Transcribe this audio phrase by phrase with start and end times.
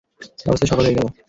[0.39, 1.07] এ অবস্থায় সকাল হয়ে গেল।